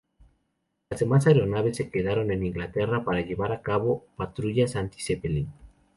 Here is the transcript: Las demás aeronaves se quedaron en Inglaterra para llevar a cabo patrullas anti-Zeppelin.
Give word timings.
Las 0.89 0.99
demás 0.99 1.27
aeronaves 1.27 1.77
se 1.77 1.91
quedaron 1.91 2.31
en 2.31 2.43
Inglaterra 2.43 3.03
para 3.05 3.21
llevar 3.21 3.51
a 3.51 3.61
cabo 3.61 4.07
patrullas 4.17 4.75
anti-Zeppelin. 4.75 5.47